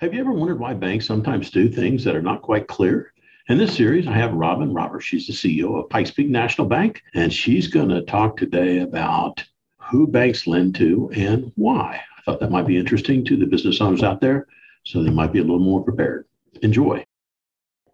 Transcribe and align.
Have 0.00 0.12
you 0.12 0.20
ever 0.20 0.32
wondered 0.32 0.60
why 0.60 0.74
banks 0.74 1.06
sometimes 1.06 1.48
do 1.48 1.70
things 1.70 2.04
that 2.04 2.14
are 2.14 2.20
not 2.20 2.42
quite 2.42 2.66
clear? 2.66 3.14
In 3.48 3.56
this 3.56 3.74
series, 3.74 4.06
I 4.06 4.12
have 4.12 4.34
Robin 4.34 4.74
Roberts. 4.74 5.06
She's 5.06 5.26
the 5.26 5.32
CEO 5.32 5.82
of 5.82 5.88
Pikes 5.88 6.10
Peak 6.10 6.28
National 6.28 6.66
Bank, 6.66 7.02
and 7.14 7.32
she's 7.32 7.68
going 7.68 7.88
to 7.88 8.02
talk 8.02 8.36
today 8.36 8.80
about 8.80 9.42
who 9.78 10.06
banks 10.06 10.46
lend 10.46 10.74
to 10.74 11.10
and 11.16 11.50
why. 11.54 11.98
I 12.18 12.20
thought 12.22 12.40
that 12.40 12.50
might 12.50 12.66
be 12.66 12.76
interesting 12.76 13.24
to 13.24 13.38
the 13.38 13.46
business 13.46 13.80
owners 13.80 14.02
out 14.02 14.20
there, 14.20 14.48
so 14.84 15.02
they 15.02 15.08
might 15.08 15.32
be 15.32 15.38
a 15.38 15.42
little 15.42 15.58
more 15.58 15.82
prepared. 15.82 16.26
Enjoy. 16.60 17.02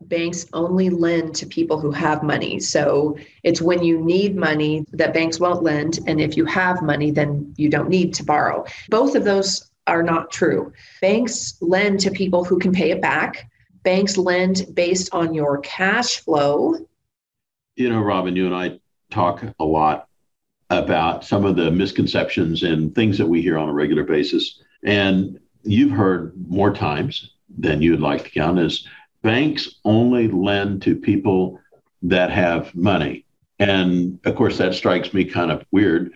Banks 0.00 0.46
only 0.54 0.90
lend 0.90 1.36
to 1.36 1.46
people 1.46 1.78
who 1.78 1.92
have 1.92 2.24
money. 2.24 2.58
So 2.58 3.16
it's 3.44 3.62
when 3.62 3.80
you 3.84 4.00
need 4.00 4.34
money 4.34 4.84
that 4.90 5.14
banks 5.14 5.38
won't 5.38 5.62
lend. 5.62 6.00
And 6.08 6.20
if 6.20 6.36
you 6.36 6.46
have 6.46 6.82
money, 6.82 7.12
then 7.12 7.54
you 7.56 7.68
don't 7.68 7.88
need 7.88 8.12
to 8.14 8.24
borrow. 8.24 8.64
Both 8.88 9.14
of 9.14 9.22
those 9.22 9.70
are 9.86 10.02
not 10.02 10.30
true. 10.30 10.72
Banks 11.00 11.56
lend 11.60 12.00
to 12.00 12.10
people 12.10 12.44
who 12.44 12.58
can 12.58 12.72
pay 12.72 12.90
it 12.90 13.00
back. 13.00 13.50
Banks 13.82 14.16
lend 14.16 14.66
based 14.74 15.12
on 15.12 15.34
your 15.34 15.58
cash 15.58 16.18
flow. 16.18 16.76
You 17.76 17.88
know, 17.88 18.00
Robin, 18.00 18.36
you 18.36 18.46
and 18.46 18.54
I 18.54 18.78
talk 19.10 19.42
a 19.58 19.64
lot 19.64 20.08
about 20.70 21.24
some 21.24 21.44
of 21.44 21.56
the 21.56 21.70
misconceptions 21.70 22.62
and 22.62 22.94
things 22.94 23.18
that 23.18 23.26
we 23.26 23.42
hear 23.42 23.58
on 23.58 23.68
a 23.68 23.72
regular 23.72 24.04
basis. 24.04 24.60
And 24.84 25.38
you've 25.62 25.90
heard 25.90 26.32
more 26.48 26.72
times 26.72 27.32
than 27.58 27.82
you'd 27.82 28.00
like 28.00 28.24
to 28.24 28.30
count 28.30 28.58
is 28.58 28.86
banks 29.22 29.76
only 29.84 30.28
lend 30.28 30.82
to 30.82 30.96
people 30.96 31.60
that 32.02 32.30
have 32.30 32.74
money. 32.74 33.24
And 33.58 34.18
of 34.24 34.34
course, 34.34 34.58
that 34.58 34.74
strikes 34.74 35.14
me 35.14 35.24
kind 35.24 35.50
of 35.50 35.64
weird, 35.70 36.12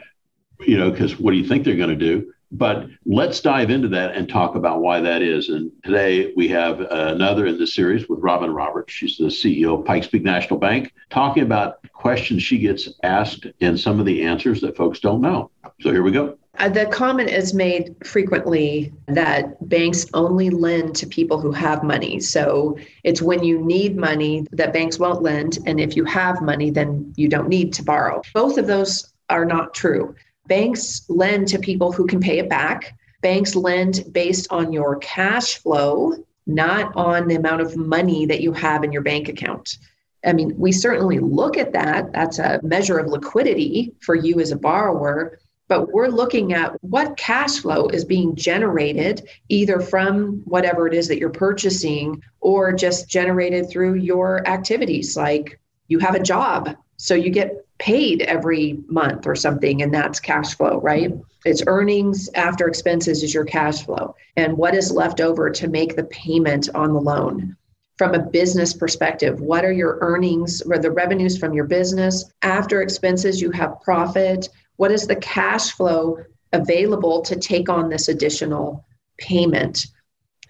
you 0.61 0.79
know, 0.79 0.91
because 0.91 1.19
what 1.19 1.31
do 1.33 1.37
you 1.37 1.47
think 1.47 1.65
they're 1.65 1.77
going 1.77 1.91
to 1.91 1.97
do? 1.97 2.33
But 2.53 2.87
let's 3.05 3.41
dive 3.41 3.71
into 3.71 3.89
that 3.89 4.15
and 4.15 4.29
talk 4.29 4.55
about 4.55 4.81
why 4.81 5.01
that 5.01 5.21
is. 5.21 5.49
And 5.49 5.71
today 5.85 6.33
we 6.37 6.49
have 6.49 6.81
another 6.81 7.47
in 7.47 7.59
this 7.59 7.75
series 7.75 8.09
with 8.09 8.21
Robin 8.21 8.51
Roberts. 8.53 8.93
She's 8.93 9.17
the 9.17 9.25
CEO 9.25 9.79
of 9.79 9.85
Pikes 9.85 10.07
Peak 10.07 10.23
National 10.23 10.59
Bank, 10.59 10.93
talking 11.11 11.43
about 11.43 11.79
questions 11.93 12.43
she 12.43 12.59
gets 12.59 12.89
asked 13.03 13.47
and 13.61 13.79
some 13.79 13.99
of 13.99 14.07
the 14.07 14.23
answers 14.23 14.61
that 14.61 14.77
folks 14.77 15.01
don't 15.01 15.21
know. 15.21 15.51
So 15.81 15.91
here 15.91 16.03
we 16.03 16.13
go. 16.13 16.39
Uh, 16.59 16.69
the 16.69 16.87
comment 16.87 17.29
is 17.29 17.53
made 17.53 17.95
frequently 18.05 18.93
that 19.09 19.69
banks 19.69 20.07
only 20.15 20.49
lend 20.49 20.97
to 20.97 21.07
people 21.07 21.39
who 21.39 21.53
have 21.53 21.83
money. 21.83 22.19
So 22.21 22.79
it's 23.05 23.21
when 23.21 23.45
you 23.45 23.59
need 23.61 23.97
money 23.97 24.47
that 24.53 24.73
banks 24.73 24.99
won't 24.99 25.23
lend. 25.23 25.59
And 25.67 25.79
if 25.79 25.97
you 25.97 26.05
have 26.05 26.41
money, 26.41 26.71
then 26.71 27.13
you 27.17 27.29
don't 27.29 27.49
need 27.49 27.75
to 27.75 27.83
borrow. 27.83 28.23
Both 28.33 28.57
of 28.57 28.67
those 28.67 29.13
are 29.29 29.45
not 29.45 29.75
true. 29.75 30.15
Banks 30.47 31.05
lend 31.09 31.49
to 31.49 31.59
people 31.59 31.93
who 31.93 32.07
can 32.07 32.21
pay 32.21 32.39
it 32.39 32.49
back. 32.49 32.97
Banks 33.23 33.57
lend 33.57 34.05
based 34.13 34.47
on 34.51 34.73
your 34.73 34.97
cash 34.97 35.57
flow, 35.57 36.15
not 36.47 36.95
on 36.97 37.29
the 37.29 37.35
amount 37.35 37.63
of 37.63 37.77
money 37.77 38.27
that 38.27 38.41
you 38.41 38.53
have 38.53 38.85
in 38.85 38.93
your 38.93 39.03
bank 39.03 39.29
account. 39.29 39.79
I 40.25 40.33
mean, 40.33 40.55
we 40.59 40.73
certainly 40.73 41.19
look 41.19 41.57
at 41.57 41.73
that. 41.73 42.13
That's 42.13 42.39
a 42.39 42.61
measure 42.63 42.99
of 42.99 43.07
liquidity 43.07 43.95
for 44.01 44.15
you 44.15 44.41
as 44.41 44.51
a 44.51 44.57
borrower. 44.57 45.39
But 45.69 45.93
we're 45.93 46.09
looking 46.09 46.53
at 46.53 46.73
what 46.83 47.17
cash 47.17 47.59
flow 47.59 47.89
is 47.89 48.05
being 48.05 48.37
generated 48.37 49.29
either 49.49 49.81
from 49.81 50.43
whatever 50.45 50.87
it 50.87 50.95
is 50.95 51.09
that 51.09 51.19
you're 51.19 51.31
purchasing 51.31 52.23
or 52.41 52.73
just 52.73 53.09
generated 53.09 53.69
through 53.69 53.95
your 53.95 54.47
activities. 54.47 55.17
Like 55.17 55.59
you 55.89 55.99
have 55.99 56.15
a 56.15 56.23
job, 56.23 56.77
so 56.97 57.15
you 57.15 57.31
get 57.31 57.67
paid 57.79 58.23
every 58.23 58.79
month 58.89 59.27
or 59.27 59.35
something, 59.35 59.83
and 59.83 59.93
that's 59.93 60.21
cash 60.21 60.55
flow, 60.55 60.81
right? 60.81 61.13
It's 61.45 61.63
earnings 61.67 62.31
after 62.35 62.69
expenses 62.69 63.23
is 63.23 63.35
your 63.35 63.45
cash 63.45 63.85
flow, 63.85 64.15
and 64.37 64.57
what 64.57 64.75
is 64.75 64.91
left 64.91 65.21
over 65.21 65.51
to 65.51 65.69
make 65.69 65.95
the 65.95 66.05
payment 66.05 66.69
on 66.75 66.93
the 66.93 67.01
loan. 67.01 67.57
From 67.99 68.15
a 68.15 68.19
business 68.19 68.75
perspective, 68.75 69.41
what 69.41 69.65
are 69.65 69.73
your 69.73 69.99
earnings 70.01 70.63
or 70.63 70.79
the 70.79 70.91
revenues 70.91 71.39
from 71.39 71.55
your 71.55 71.65
business? 71.65 72.31
After 72.43 72.83
expenses, 72.83 73.41
you 73.41 73.51
have 73.53 73.81
profit. 73.83 74.49
What 74.77 74.93
is 74.93 75.07
the 75.07 75.17
cash 75.17 75.73
flow 75.73 76.19
available 76.53 77.23
to 77.23 77.37
take 77.37 77.71
on 77.71 77.89
this 77.89 78.09
additional 78.09 78.85
payment? 79.19 79.87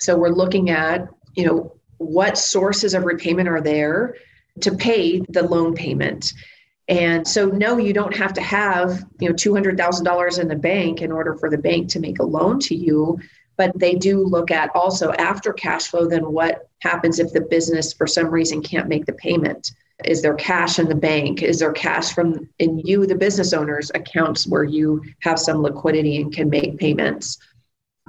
So 0.00 0.16
we're 0.18 0.30
looking 0.30 0.70
at, 0.70 1.08
you 1.34 1.46
know, 1.46 1.76
what 1.98 2.36
sources 2.36 2.94
of 2.94 3.04
repayment 3.04 3.48
are 3.48 3.60
there 3.60 4.16
to 4.60 4.74
pay 4.74 5.20
the 5.28 5.42
loan 5.42 5.74
payment 5.74 6.32
and 6.88 7.26
so, 7.26 7.46
no, 7.46 7.78
you 7.78 7.92
don't 7.92 8.16
have 8.16 8.32
to 8.34 8.40
have 8.40 9.04
you 9.18 9.28
know 9.28 9.34
two 9.34 9.54
hundred 9.54 9.76
thousand 9.76 10.04
dollars 10.04 10.38
in 10.38 10.48
the 10.48 10.56
bank 10.56 11.02
in 11.02 11.10
order 11.10 11.34
for 11.34 11.50
the 11.50 11.58
bank 11.58 11.88
to 11.90 12.00
make 12.00 12.20
a 12.20 12.24
loan 12.24 12.60
to 12.60 12.74
you. 12.74 13.18
But 13.56 13.76
they 13.78 13.94
do 13.94 14.22
look 14.22 14.50
at 14.50 14.70
also 14.74 15.12
after 15.12 15.52
cash 15.52 15.88
flow. 15.88 16.06
Then 16.06 16.30
what 16.30 16.68
happens 16.80 17.18
if 17.18 17.32
the 17.32 17.40
business 17.40 17.92
for 17.92 18.06
some 18.06 18.28
reason 18.28 18.62
can't 18.62 18.88
make 18.88 19.06
the 19.06 19.14
payment? 19.14 19.72
Is 20.04 20.20
there 20.20 20.34
cash 20.34 20.78
in 20.78 20.88
the 20.88 20.94
bank? 20.94 21.42
Is 21.42 21.58
there 21.58 21.72
cash 21.72 22.12
from 22.12 22.48
in 22.58 22.78
you, 22.80 23.06
the 23.06 23.14
business 23.14 23.54
owner's 23.54 23.90
accounts 23.94 24.46
where 24.46 24.64
you 24.64 25.02
have 25.20 25.38
some 25.38 25.62
liquidity 25.62 26.20
and 26.20 26.32
can 26.32 26.50
make 26.50 26.78
payments? 26.78 27.38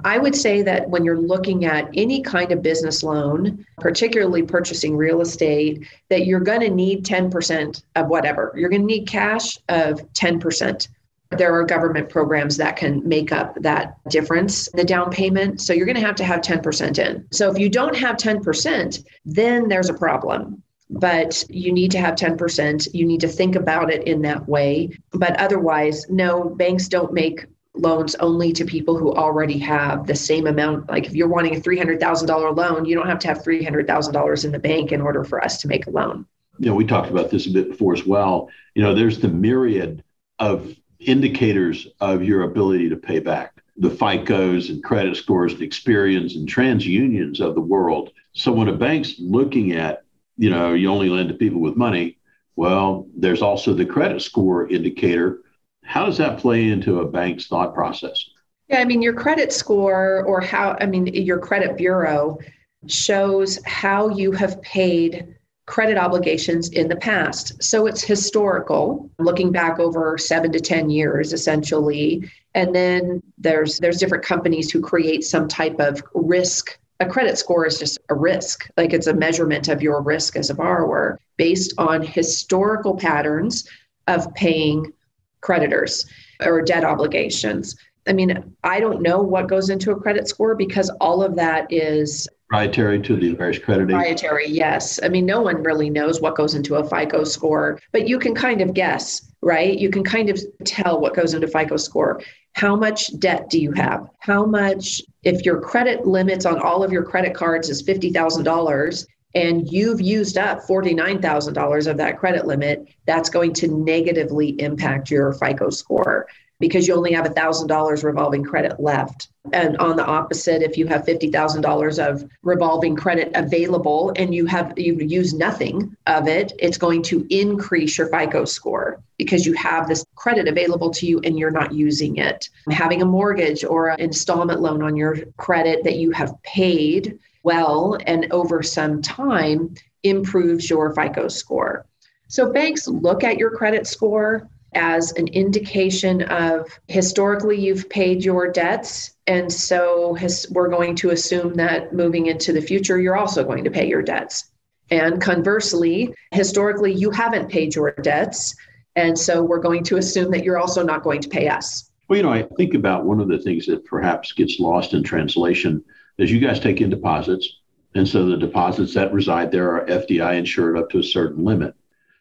I 0.04 0.18
would 0.18 0.36
say 0.36 0.62
that 0.62 0.88
when 0.88 1.04
you're 1.04 1.18
looking 1.18 1.64
at 1.64 1.90
any 1.94 2.22
kind 2.22 2.52
of 2.52 2.62
business 2.62 3.02
loan, 3.02 3.66
particularly 3.78 4.42
purchasing 4.42 4.96
real 4.96 5.20
estate, 5.20 5.86
that 6.08 6.24
you're 6.24 6.40
going 6.40 6.60
to 6.60 6.70
need 6.70 7.04
10% 7.04 7.82
of 7.96 8.06
whatever. 8.06 8.52
You're 8.56 8.68
going 8.68 8.82
to 8.82 8.86
need 8.86 9.08
cash 9.08 9.58
of 9.68 10.00
10%. 10.12 10.88
There 11.30 11.54
are 11.54 11.64
government 11.64 12.08
programs 12.08 12.56
that 12.58 12.76
can 12.76 13.06
make 13.06 13.32
up 13.32 13.54
that 13.60 13.96
difference, 14.08 14.70
the 14.72 14.84
down 14.84 15.10
payment. 15.10 15.60
So 15.60 15.72
you're 15.72 15.84
going 15.84 15.96
to 15.96 16.06
have 16.06 16.16
to 16.16 16.24
have 16.24 16.40
10% 16.40 16.98
in. 16.98 17.26
So 17.32 17.50
if 17.50 17.58
you 17.58 17.68
don't 17.68 17.96
have 17.96 18.16
10%, 18.16 19.04
then 19.24 19.68
there's 19.68 19.90
a 19.90 19.94
problem 19.94 20.62
but 20.90 21.44
you 21.50 21.70
need 21.70 21.90
to 21.90 21.98
have 21.98 22.14
10%. 22.14 22.88
You 22.94 23.04
need 23.04 23.20
to 23.20 23.28
think 23.28 23.56
about 23.56 23.92
it 23.92 24.06
in 24.06 24.22
that 24.22 24.48
way. 24.48 24.98
But 25.12 25.38
otherwise, 25.38 26.08
no, 26.08 26.48
banks 26.48 26.88
don't 26.88 27.12
make 27.12 27.44
loans 27.78 28.14
only 28.16 28.52
to 28.52 28.64
people 28.64 28.96
who 28.96 29.12
already 29.12 29.58
have 29.58 30.06
the 30.06 30.14
same 30.14 30.46
amount. 30.46 30.88
Like 30.88 31.06
if 31.06 31.14
you're 31.14 31.28
wanting 31.28 31.56
a 31.56 31.60
$300,000 31.60 32.56
loan, 32.56 32.84
you 32.84 32.94
don't 32.94 33.08
have 33.08 33.18
to 33.20 33.28
have 33.28 33.38
$300,000 33.38 34.44
in 34.44 34.52
the 34.52 34.58
bank 34.58 34.92
in 34.92 35.00
order 35.00 35.24
for 35.24 35.42
us 35.42 35.60
to 35.62 35.68
make 35.68 35.86
a 35.86 35.90
loan. 35.90 36.26
You 36.58 36.66
know, 36.66 36.74
we 36.74 36.84
talked 36.84 37.10
about 37.10 37.30
this 37.30 37.46
a 37.46 37.50
bit 37.50 37.70
before 37.70 37.94
as 37.94 38.04
well. 38.04 38.50
You 38.74 38.82
know, 38.82 38.94
there's 38.94 39.20
the 39.20 39.28
myriad 39.28 40.02
of 40.38 40.74
indicators 40.98 41.86
of 42.00 42.22
your 42.24 42.42
ability 42.42 42.88
to 42.88 42.96
pay 42.96 43.20
back 43.20 43.62
the 43.76 43.88
FICOs 43.88 44.70
and 44.70 44.82
credit 44.82 45.16
scores 45.16 45.52
and 45.52 45.62
experience 45.62 46.34
and 46.34 46.48
TransUnions 46.48 47.40
of 47.40 47.54
the 47.54 47.60
world. 47.60 48.10
So 48.32 48.52
when 48.52 48.68
a 48.68 48.72
bank's 48.72 49.14
looking 49.20 49.72
at, 49.72 50.02
you 50.36 50.50
know, 50.50 50.74
you 50.74 50.90
only 50.90 51.08
lend 51.08 51.28
to 51.28 51.34
people 51.34 51.60
with 51.60 51.76
money, 51.76 52.18
well, 52.56 53.06
there's 53.16 53.40
also 53.40 53.72
the 53.72 53.86
credit 53.86 54.20
score 54.20 54.68
indicator 54.68 55.42
how 55.88 56.04
does 56.04 56.18
that 56.18 56.38
play 56.38 56.68
into 56.68 57.00
a 57.00 57.08
bank's 57.08 57.46
thought 57.46 57.72
process? 57.74 58.22
Yeah, 58.68 58.80
I 58.80 58.84
mean, 58.84 59.00
your 59.00 59.14
credit 59.14 59.54
score 59.54 60.22
or 60.24 60.38
how, 60.38 60.76
I 60.78 60.84
mean, 60.84 61.06
your 61.06 61.38
credit 61.38 61.78
bureau 61.78 62.38
shows 62.86 63.58
how 63.64 64.10
you 64.10 64.30
have 64.32 64.60
paid 64.60 65.34
credit 65.64 65.96
obligations 65.96 66.68
in 66.68 66.88
the 66.88 66.96
past. 66.96 67.62
So 67.62 67.86
it's 67.86 68.02
historical, 68.02 69.10
looking 69.18 69.50
back 69.50 69.78
over 69.78 70.18
7 70.18 70.52
to 70.52 70.60
10 70.60 70.90
years 70.90 71.32
essentially. 71.32 72.30
And 72.54 72.74
then 72.74 73.22
there's 73.38 73.78
there's 73.78 73.98
different 73.98 74.24
companies 74.24 74.70
who 74.70 74.82
create 74.82 75.24
some 75.24 75.48
type 75.48 75.80
of 75.80 76.02
risk. 76.12 76.78
A 77.00 77.06
credit 77.06 77.38
score 77.38 77.66
is 77.66 77.78
just 77.78 77.98
a 78.10 78.14
risk, 78.14 78.68
like 78.76 78.92
it's 78.92 79.06
a 79.06 79.14
measurement 79.14 79.68
of 79.68 79.80
your 79.80 80.02
risk 80.02 80.36
as 80.36 80.50
a 80.50 80.54
borrower 80.54 81.18
based 81.38 81.72
on 81.78 82.02
historical 82.02 82.94
patterns 82.94 83.66
of 84.06 84.34
paying 84.34 84.92
creditors 85.40 86.06
or 86.44 86.62
debt 86.62 86.84
obligations. 86.84 87.76
I 88.06 88.12
mean, 88.12 88.54
I 88.64 88.80
don't 88.80 89.02
know 89.02 89.20
what 89.20 89.48
goes 89.48 89.70
into 89.70 89.90
a 89.90 90.00
credit 90.00 90.28
score 90.28 90.54
because 90.54 90.90
all 91.00 91.22
of 91.22 91.36
that 91.36 91.70
is 91.70 92.28
proprietary 92.48 93.00
to 93.02 93.14
the 93.14 93.34
various 93.34 93.58
credit 93.58 93.88
proprietary 93.88 94.48
yes. 94.48 94.98
I 95.02 95.10
mean 95.10 95.26
no 95.26 95.42
one 95.42 95.62
really 95.62 95.90
knows 95.90 96.22
what 96.22 96.34
goes 96.34 96.54
into 96.54 96.76
a 96.76 96.88
fico 96.88 97.22
score 97.24 97.78
but 97.92 98.08
you 98.08 98.18
can 98.18 98.34
kind 98.34 98.62
of 98.62 98.72
guess 98.72 99.28
right? 99.42 99.78
You 99.78 99.90
can 99.90 100.04
kind 100.04 100.30
of 100.30 100.40
tell 100.64 101.00
what 101.00 101.14
goes 101.14 101.34
into 101.34 101.48
fico 101.48 101.76
score. 101.76 102.20
How 102.54 102.74
much 102.74 103.16
debt 103.18 103.48
do 103.50 103.60
you 103.60 103.72
have? 103.72 104.08
How 104.18 104.44
much 104.44 105.00
if 105.22 105.44
your 105.44 105.60
credit 105.60 106.06
limits 106.06 106.44
on 106.44 106.58
all 106.58 106.82
of 106.82 106.92
your 106.92 107.04
credit 107.04 107.34
cards 107.34 107.68
is 107.68 107.82
$50000 107.82 109.06
and 109.34 109.70
you've 109.70 110.00
used 110.00 110.38
up 110.38 110.62
$49,000 110.66 111.86
of 111.86 111.96
that 111.98 112.18
credit 112.18 112.46
limit, 112.46 112.88
that's 113.06 113.28
going 113.28 113.52
to 113.54 113.68
negatively 113.68 114.60
impact 114.60 115.10
your 115.10 115.32
FICO 115.34 115.70
score. 115.70 116.26
because 116.60 116.88
you 116.88 116.94
only 116.94 117.12
have 117.12 117.26
$1,000 117.26 118.04
revolving 118.04 118.42
credit 118.42 118.80
left. 118.80 119.28
And 119.52 119.76
on 119.78 119.96
the 119.96 120.04
opposite, 120.04 120.62
if 120.62 120.76
you 120.76 120.86
have 120.88 121.04
$50,000 121.04 121.98
of 122.04 122.28
revolving 122.42 122.96
credit 122.96 123.30
available 123.34 124.12
and 124.16 124.34
you 124.34 124.44
have 124.46 124.74
you 124.76 124.96
use 124.98 125.32
nothing 125.32 125.96
of 126.06 126.28
it, 126.28 126.52
it's 126.58 126.76
going 126.76 127.02
to 127.04 127.26
increase 127.30 127.96
your 127.96 128.08
FICO 128.08 128.44
score 128.44 129.00
because 129.16 129.46
you 129.46 129.54
have 129.54 129.88
this 129.88 130.04
credit 130.16 130.48
available 130.48 130.90
to 130.90 131.06
you 131.06 131.20
and 131.24 131.38
you're 131.38 131.50
not 131.50 131.72
using 131.72 132.16
it. 132.16 132.48
Having 132.70 133.02
a 133.02 133.06
mortgage 133.06 133.64
or 133.64 133.88
an 133.88 134.00
installment 134.00 134.60
loan 134.60 134.82
on 134.82 134.96
your 134.96 135.16
credit 135.36 135.84
that 135.84 135.96
you 135.96 136.10
have 136.10 136.34
paid 136.42 137.18
well 137.48 137.96
and 138.06 138.30
over 138.30 138.62
some 138.62 139.00
time 139.00 139.74
improves 140.02 140.68
your 140.68 140.94
FICO 140.94 141.28
score. 141.28 141.86
So 142.28 142.52
banks 142.52 142.86
look 142.86 143.24
at 143.24 143.38
your 143.38 143.50
credit 143.50 143.86
score 143.86 144.50
as 144.74 145.12
an 145.12 145.28
indication 145.28 146.22
of 146.24 146.68
historically 146.88 147.58
you've 147.58 147.88
paid 147.88 148.22
your 148.22 148.52
debts. 148.52 149.14
And 149.26 149.50
so 149.50 150.14
we're 150.50 150.68
going 150.68 150.94
to 150.96 151.10
assume 151.10 151.54
that 151.54 151.94
moving 151.94 152.26
into 152.26 152.52
the 152.52 152.60
future, 152.60 153.00
you're 153.00 153.16
also 153.16 153.42
going 153.44 153.64
to 153.64 153.70
pay 153.70 153.88
your 153.88 154.02
debts. 154.02 154.50
And 154.90 155.22
conversely, 155.22 156.14
historically, 156.32 156.92
you 156.92 157.10
haven't 157.10 157.48
paid 157.48 157.74
your 157.74 157.92
debts. 158.02 158.54
And 158.94 159.18
so 159.18 159.42
we're 159.42 159.64
going 159.68 159.84
to 159.84 159.96
assume 159.96 160.30
that 160.32 160.44
you're 160.44 160.58
also 160.58 160.82
not 160.82 161.02
going 161.02 161.22
to 161.22 161.30
pay 161.30 161.48
us. 161.48 161.90
Well, 162.08 162.18
you 162.18 162.22
know, 162.22 162.32
I 162.32 162.42
think 162.58 162.74
about 162.74 163.06
one 163.06 163.20
of 163.20 163.28
the 163.28 163.38
things 163.38 163.64
that 163.66 163.86
perhaps 163.86 164.32
gets 164.32 164.60
lost 164.60 164.92
in 164.92 165.02
translation 165.02 165.82
is 166.18 166.30
you 166.30 166.40
guys 166.40 166.60
take 166.60 166.80
in 166.80 166.90
deposits. 166.90 167.60
And 167.94 168.06
so 168.06 168.26
the 168.26 168.36
deposits 168.36 168.94
that 168.94 169.12
reside 169.12 169.50
there 169.50 169.76
are 169.76 169.86
FDIC 169.86 170.38
insured 170.38 170.76
up 170.76 170.90
to 170.90 170.98
a 170.98 171.02
certain 171.02 171.44
limit. 171.44 171.74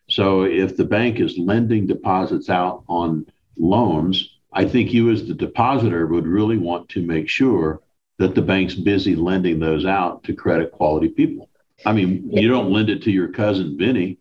So 0.10 0.44
if 0.44 0.78
the 0.78 0.86
bank 0.86 1.20
is 1.20 1.38
lending 1.38 1.88
deposits 1.88 2.50
out 2.50 2.84
on 2.88 3.26
loans, 3.58 4.38
I 4.54 4.66
think 4.66 4.94
you 4.94 5.12
as 5.12 5.28
the 5.28 5.34
depositor 5.34 6.08
would 6.08 6.26
really 6.26 6.58
want 6.58 6.88
to 6.90 7.06
make 7.06 7.28
sure 7.28 7.82
that 8.18 8.34
the 8.34 8.42
bank's 8.42 8.76
busy 8.76 9.16
lending 9.16 9.60
those 9.60 9.86
out 9.86 10.24
to 10.24 10.34
credit 10.34 10.72
quality 10.72 11.10
people. 11.10 11.50
I 11.86 11.92
mean, 11.92 12.30
you 12.32 12.48
don't 12.48 12.72
lend 12.72 12.90
it 12.90 13.04
to 13.04 13.12
your 13.12 13.28
cousin 13.28 13.78
Vinny, 13.78 14.18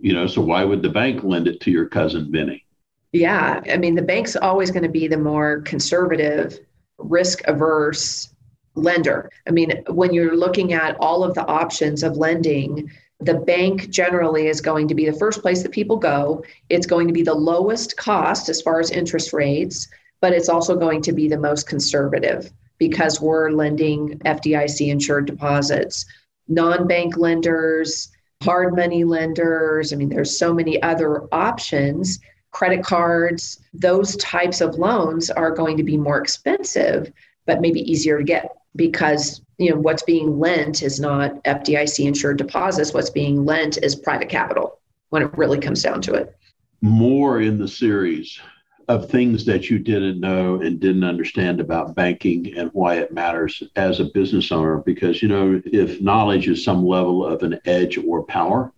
you 0.00 0.12
know, 0.12 0.26
so 0.26 0.40
why 0.40 0.64
would 0.64 0.82
the 0.82 0.90
bank 0.90 1.24
lend 1.24 1.48
it 1.48 1.60
to 1.62 1.70
your 1.70 1.86
cousin 1.86 2.30
Vinny? 2.30 2.64
Yeah, 3.12 3.60
I 3.68 3.76
mean, 3.76 3.96
the 3.96 4.02
bank's 4.02 4.36
always 4.36 4.70
going 4.70 4.84
to 4.84 4.88
be 4.88 5.08
the 5.08 5.16
more 5.16 5.62
conservative, 5.62 6.60
risk 6.98 7.40
averse 7.48 8.29
lender. 8.74 9.30
I 9.46 9.50
mean, 9.50 9.82
when 9.88 10.12
you're 10.12 10.36
looking 10.36 10.72
at 10.72 10.96
all 11.00 11.24
of 11.24 11.34
the 11.34 11.46
options 11.46 12.02
of 12.02 12.16
lending, 12.16 12.90
the 13.20 13.34
bank 13.34 13.90
generally 13.90 14.46
is 14.46 14.60
going 14.60 14.88
to 14.88 14.94
be 14.94 15.04
the 15.08 15.18
first 15.18 15.42
place 15.42 15.62
that 15.62 15.72
people 15.72 15.96
go. 15.96 16.42
It's 16.68 16.86
going 16.86 17.06
to 17.06 17.12
be 17.12 17.22
the 17.22 17.34
lowest 17.34 17.96
cost 17.96 18.48
as 18.48 18.62
far 18.62 18.80
as 18.80 18.90
interest 18.90 19.32
rates, 19.32 19.88
but 20.20 20.32
it's 20.32 20.48
also 20.48 20.76
going 20.76 21.02
to 21.02 21.12
be 21.12 21.28
the 21.28 21.38
most 21.38 21.68
conservative 21.68 22.50
because 22.78 23.20
we're 23.20 23.50
lending 23.50 24.18
FDIC 24.20 24.88
insured 24.88 25.26
deposits. 25.26 26.06
Non 26.48 26.86
bank 26.88 27.16
lenders, 27.18 28.10
hard 28.42 28.74
money 28.74 29.04
lenders, 29.04 29.92
I 29.92 29.96
mean, 29.96 30.08
there's 30.08 30.38
so 30.38 30.54
many 30.54 30.82
other 30.82 31.32
options. 31.32 32.18
Credit 32.52 32.82
cards, 32.82 33.60
those 33.74 34.16
types 34.16 34.60
of 34.60 34.76
loans 34.76 35.30
are 35.30 35.50
going 35.50 35.76
to 35.76 35.84
be 35.84 35.96
more 35.96 36.18
expensive, 36.18 37.12
but 37.46 37.60
maybe 37.60 37.80
easier 37.80 38.18
to 38.18 38.24
get 38.24 38.50
because 38.76 39.42
you 39.58 39.70
know 39.70 39.76
what's 39.76 40.02
being 40.02 40.38
lent 40.38 40.82
is 40.82 41.00
not 41.00 41.42
FDIC 41.44 42.06
insured 42.06 42.38
deposits. 42.38 42.94
What's 42.94 43.10
being 43.10 43.44
lent 43.44 43.78
is 43.82 43.94
private 43.94 44.28
capital 44.28 44.80
when 45.10 45.22
it 45.22 45.36
really 45.36 45.58
comes 45.58 45.82
down 45.82 46.00
to 46.02 46.14
it. 46.14 46.36
More 46.80 47.40
in 47.40 47.58
the 47.58 47.68
series 47.68 48.40
of 48.88 49.08
things 49.08 49.44
that 49.44 49.70
you 49.70 49.78
didn't 49.78 50.18
know 50.18 50.60
and 50.60 50.80
didn't 50.80 51.04
understand 51.04 51.60
about 51.60 51.94
banking 51.94 52.56
and 52.56 52.70
why 52.72 52.96
it 52.96 53.12
matters 53.12 53.62
as 53.76 54.00
a 54.00 54.06
business 54.06 54.50
owner. 54.50 54.78
Because 54.78 55.22
you 55.22 55.28
know, 55.28 55.60
if 55.66 56.00
knowledge 56.00 56.48
is 56.48 56.64
some 56.64 56.84
level 56.86 57.24
of 57.24 57.42
an 57.42 57.60
edge 57.66 57.98
or 57.98 58.24
power, 58.24 58.72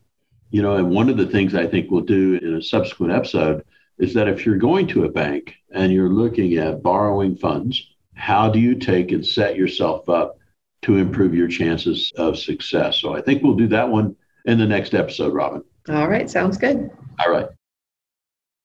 you 0.50 0.62
know, 0.62 0.76
and 0.76 0.90
one 0.90 1.08
of 1.08 1.16
the 1.16 1.26
things 1.26 1.54
I 1.54 1.66
think 1.66 1.90
we'll 1.90 2.02
do 2.02 2.34
in 2.34 2.56
a 2.56 2.62
subsequent 2.62 3.12
episode 3.12 3.64
is 3.98 4.14
that 4.14 4.28
if 4.28 4.44
you're 4.44 4.56
going 4.56 4.86
to 4.88 5.04
a 5.04 5.10
bank 5.10 5.54
and 5.70 5.92
you're 5.92 6.08
looking 6.08 6.56
at 6.56 6.82
borrowing 6.82 7.36
funds 7.36 7.88
how 8.22 8.48
do 8.48 8.60
you 8.60 8.76
take 8.76 9.10
and 9.10 9.26
set 9.26 9.56
yourself 9.56 10.08
up 10.08 10.38
to 10.82 10.96
improve 10.96 11.34
your 11.34 11.48
chances 11.48 12.12
of 12.16 12.38
success? 12.38 12.98
So 12.98 13.16
I 13.16 13.20
think 13.20 13.42
we'll 13.42 13.56
do 13.56 13.66
that 13.66 13.88
one 13.88 14.14
in 14.44 14.58
the 14.58 14.66
next 14.66 14.94
episode, 14.94 15.34
Robin. 15.34 15.64
All 15.88 16.06
right. 16.06 16.30
Sounds 16.30 16.56
good. 16.56 16.88
All 17.18 17.32
right. 17.32 17.48